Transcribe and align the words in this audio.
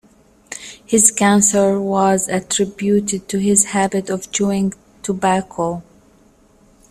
His 0.83 1.11
cancer 1.11 1.79
was 1.79 2.27
attributed 2.27 3.29
to 3.29 3.37
his 3.37 3.65
habit 3.65 4.09
of 4.09 4.31
chewing 4.31 4.73
tobacco. 5.03 5.83